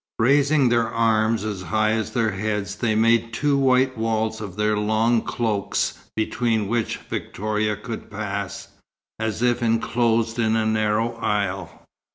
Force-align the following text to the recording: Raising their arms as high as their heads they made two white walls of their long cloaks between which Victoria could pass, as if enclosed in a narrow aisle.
Raising 0.17 0.69
their 0.69 0.89
arms 0.89 1.43
as 1.45 1.61
high 1.61 1.91
as 1.91 2.09
their 2.11 2.31
heads 2.31 2.75
they 2.77 2.95
made 2.95 3.31
two 3.33 3.55
white 3.55 3.95
walls 3.95 4.41
of 4.41 4.55
their 4.55 4.75
long 4.75 5.21
cloaks 5.21 6.09
between 6.15 6.67
which 6.67 6.97
Victoria 6.97 7.75
could 7.75 8.09
pass, 8.09 8.69
as 9.19 9.43
if 9.43 9.61
enclosed 9.61 10.39
in 10.39 10.55
a 10.55 10.65
narrow 10.65 11.13
aisle. 11.17 11.83